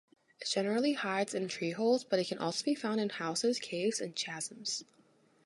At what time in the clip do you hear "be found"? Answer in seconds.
2.65-2.99